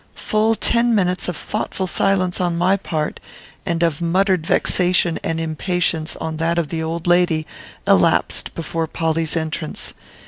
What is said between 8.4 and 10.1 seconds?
before Polly's entrance.